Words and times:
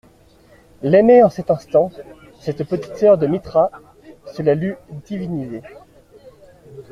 L'aimer 0.81 1.21
en 1.21 1.29
cet 1.29 1.51
instant, 1.51 1.91
cette 2.39 2.63
petite 2.63 2.95
sœur 2.97 3.19
de 3.19 3.27
Mithra, 3.27 3.69
cela 4.33 4.55
l'eût 4.55 4.75
divinisé. 5.05 5.61